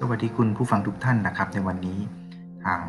[0.00, 2.00] สวัสดีคุณผู้ฟังทุกท่านนะครับ ในวันนี้
[2.64, 2.80] ทาง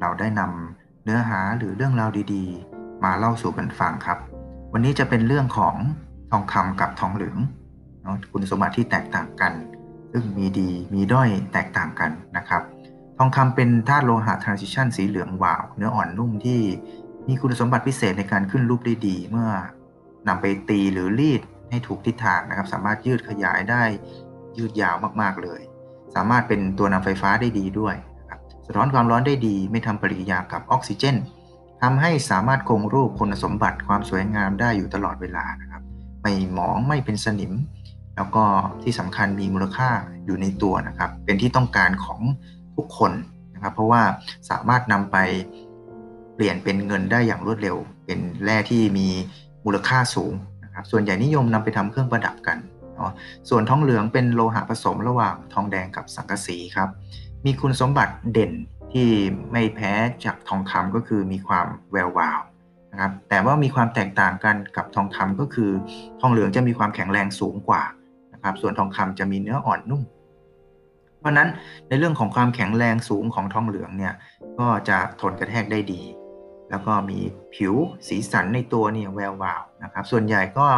[0.00, 4.18] เราได้นำเนื้อหาหรือเรื่องราวดีๆ มาเล่าสู่กันฟังครับ
[4.72, 5.74] วันนี้จะเป็นเรื่องของ
[6.30, 7.38] ทองคำกับทองเหลือง
[8.02, 9.52] เนาะคุณสมบัติที่แตกต่างกัน
[10.12, 12.62] ซึ่งมีดีมีด้อยแตกต่างกันนะครับ
[13.18, 16.60] ทองคำเป็นธาตุโลหะทรานซิชันสีเหลืองวาว เนื้ออ่อนนุ่มที่
[17.28, 19.48] มีคุณสมบัติพิเศษในการขึ้นรูปได้ดีเมื่อ
[20.28, 23.82] นำไปตีหรือรีดให้ถูกทิศทางนะครับ สามารถยืดขยายได้
[24.56, 25.62] ยืดยาวมากๆเลย
[26.14, 27.94] สามารถเป็นตัวนำไฟฟ้าได้ดีด้วย
[28.30, 31.16] ครับสะท้อนความร้อนได้ดี ไม่ทำปฏิกิริยากับออกซิเจน
[31.82, 35.82] ทำให้สามารถคงรูปคุณสมบัติความสวยงามได้อยู่ตลอดเวลานะครับ
[36.22, 37.52] ไม่หมองไม่เป็นสนิม
[38.16, 38.44] แล้วก็
[38.82, 39.88] ที่สำคัญมีมูลค่า
[40.26, 42.20] อยู่ในตัวนะครับ เป็นที่ต้องการของ
[42.76, 43.12] ทุกคน
[43.54, 44.02] นะครับ เพราะว่า
[44.50, 45.16] สามารถนำไป
[46.34, 49.08] เปลี่ยนเป็นเงินได้อย่างรวดเร็ว เป็นแร่ที่มี
[49.64, 50.32] มูลค่าสูง
[50.64, 52.58] นะครับ ส่วนใหญ่นิยมนำไปทำเครื่องประดับกัน
[53.48, 56.88] ส่วนทองเหลืองเป็นโลหะผสมระหว่างทองแดงกับสังกะสีครับ
[57.46, 58.52] มีคุณสมบัติเด่น
[58.92, 59.08] ที่
[59.52, 59.92] ไม่แพ้
[60.24, 62.40] จากทองคำก็คือมีความแวววาว
[62.92, 65.70] นะครับ แต่ว่ามีความแตกต่างกันกับทองคำก็คือ
[66.20, 67.82] ทองเหลืองจะมีความแข็งแรงสูงกว่า
[68.32, 70.02] นะครับ ส่วนทองคำจะมีเนื้ออ่อนนุ่ม
[71.20, 71.48] เพราะนั้น
[71.88, 74.14] ในเรื่องของความแข็งแรงสูงของทองเหลืองเนี่ย
[74.58, 76.02] ก็จะทนกระแทกได้ดี
[76.70, 77.18] แล้วก็มี
[77.54, 77.74] ผิว
[78.08, 80.68] สีสันในตัวเนี่ยแวววาวนะครับ ส่วนใหญ่ก็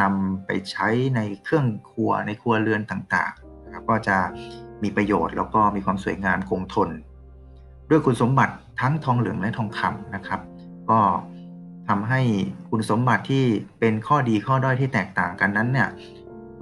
[0.00, 4.16] นำไปใช้ในเครื่องครัวในครัวเรือนต่างๆนะครับก็จะ
[4.82, 6.90] มีประโยชน์แล้วก็มีความสวยงามคงทน
[7.90, 10.40] ด้วยคุณสมบัติทั้งทองเหลืองและทองคำนะครับ
[10.90, 11.00] ก็
[11.88, 12.20] ทำให้
[12.70, 13.44] คุณสมบัติที่
[13.80, 15.88] เป็นข้อดีข้อด้อยที่แตกต่างกันนั้นเนี่ย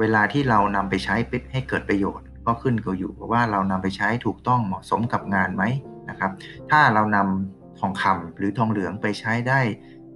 [0.00, 1.14] เวลาที่เรานำไปใช้
[1.52, 5.64] ให้เกิดประโยชน์ก็ขึ้นกับอยู่ว่าเรานำไปใช้ถูกต้องเหมาะสมกับงานไหม
[6.10, 6.32] นะครับ
[6.70, 9.60] ถ้าเรานำทองคำหรือทองเหลืองไปใช้ได้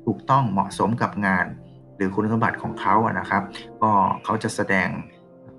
[0.04, 1.46] ถูกต้องเหมาะสมกับงาน
[1.98, 3.42] หรือคุณสมบัติของเขาอะนะครับ
[3.82, 3.90] ก็
[4.24, 4.88] เขาจะแสดง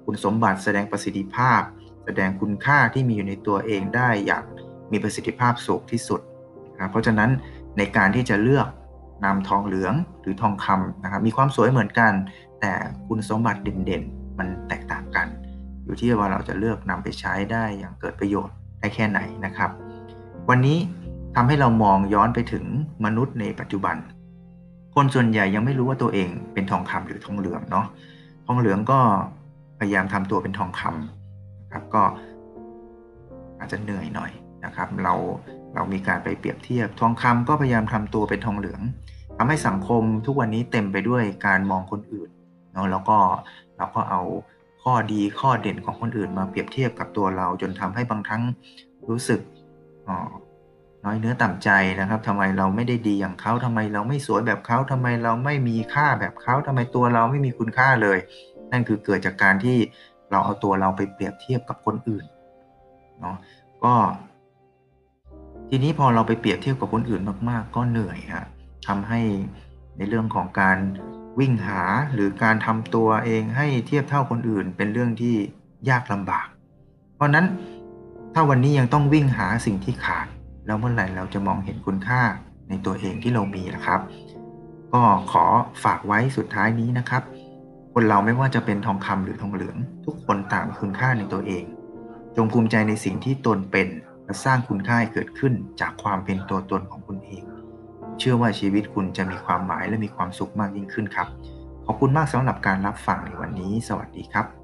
[0.05, 1.61] คุณสมบัติแสดงประสิทธิภาพ
[2.05, 4.43] แสดงคุณค่าที่มีอยู่ในตัวเองได้อย่าง
[4.91, 6.21] มีประสิทธิภาพสูงที่สุด
[6.77, 7.29] นะเพราะฉะนั้น
[7.77, 8.67] ในการที่จะเลือก
[9.25, 12.13] นำทองเหลืองหรือทองคำนะครับ มีความสวยเหมือนกัน
[12.61, 12.73] แต่
[13.07, 15.27] คุณสมบัติเด่นๆ มันแตกต่างกัน
[15.85, 19.69] อยู่ที่ว่าเราจะเลือกนำไปใช้ได้อย่างเกิดประโยชน์ได้แค่ไหนนะครับ
[20.49, 20.77] วันนี้
[21.35, 22.65] ทำให้เรามองย้อนไปถึง
[23.05, 23.95] มนุษย์ในปัจจุบัน
[25.01, 27.85] คนส่วนใหญ่ยังไม่รู้ว่าตัวเองเป็นทองคำหรือทองเหลืองเนาะ
[28.45, 28.99] ทองเหลืองก็
[29.79, 32.03] พยายามทำตัวเป็นทองคำนะครับก็
[33.59, 34.31] อาจจะเหนื่อยหน่อย
[34.65, 35.13] นะครับ เรา
[35.75, 38.81] เรามีการไปเปรียบเทียบ ทองคำก็พยายามทำตัวเป็นทองเหลือง
[39.37, 42.29] ทำให้สังคมทุกวันนี้เต็มไปด้วยการมองคนอื่น
[42.73, 43.17] เนาะแล้วก็
[43.77, 44.21] เราก็เอา
[44.83, 48.43] ข้อดีข้อเด่นของคนอื่นมาเปรียบเทียบกับตัวเราจนทำให้บางครั้ง
[49.09, 49.39] รู้สึก
[51.05, 58.17] น้อยเนื้อต่ำใจนะครับทำไมเราไม่ได้ดีอย่างเขาทำไมเราไม่สวยแบบเขาทำไมเราไม่มีค่าแบบเขาทำไมตัวเราไม่มีคุณค่าเลย
[58.71, 59.77] นั่นคือเกิดจากการที่
[60.31, 62.25] เราเอาตัวเราไปเปรียบเทียบกับคนอื่น
[63.19, 63.35] เนาะ
[63.83, 63.93] ก็
[65.69, 68.45] ทีนี้พอเราไปเปรียบเทียบกับคนอื่นมาก ๆ ก็เหนื่อยฮะ
[68.87, 69.21] ทำให้
[69.97, 70.77] ในเรื่องของการ
[71.39, 71.81] วิ่งหา
[72.13, 75.35] หรือการทำตัวเองให้เทียบเท่าคนอื่น เป็นเรื่องที่
[75.89, 76.47] ยากลำบาก
[77.15, 77.45] เพราะนั้น
[78.33, 80.27] ถ้าวันนี้ยังต้องวิ่งหาสิ่งที่ขาด
[80.69, 82.21] แล้วเมื่อไหร่เราจะมองเห็นคุณค่า
[82.69, 84.01] ในตัวเองที่เรามีนะครับ
[84.93, 85.45] ก็ขอ
[85.83, 87.23] ฝากไว้สุดท้ายนี้นะครับ
[87.93, 91.63] คนเราไม่ว่าจะเป็นทองคำหรือทองเหลือง ทุกคนต่างคุณค่าในตัวเอง
[92.35, 93.87] จงภูมิใจในสิ่งที่ตนเป็น
[94.25, 97.43] และสร้างคุณค่าให้เกิดขึ้นจากความเป็นตัวตนของคุณเอง
[98.19, 101.27] เชื่อว่าชีวิตคุณจะมีความหมายและมีความสุขมากยิ่งขึ้นครับ
[101.85, 104.58] ขอบคุณมากสำหรับการรับฟังในวันนี้ สวัสดีครับ